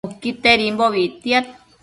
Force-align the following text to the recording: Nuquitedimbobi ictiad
Nuquitedimbobi 0.07 0.99
ictiad 1.09 1.45